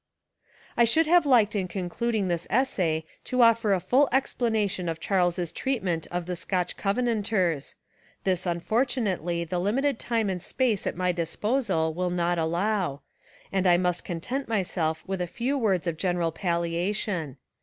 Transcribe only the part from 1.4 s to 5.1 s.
in concluding this essay to offer a full explanation of